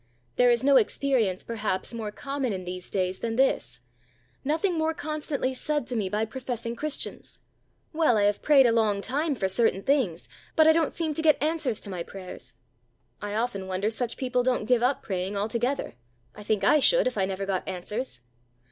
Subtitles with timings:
[0.35, 3.81] There is no experience, perhaps, more common in these days than this,
[4.43, 7.39] nothing more constantly said to me by professing Christians:
[7.93, 11.21] "Well, I have prayed a long time for certain things, but I don't seem to
[11.21, 12.55] get any answers to my prayers."
[13.21, 15.93] I often wonder such people don't give up praying altogether
[16.33, 18.21] I think I should if I never got answers.